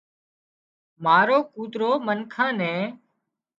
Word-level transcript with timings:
مارو 1.03 1.37
ڪوترو 1.55 1.91
منکان 2.05 2.51
نين 2.59 2.81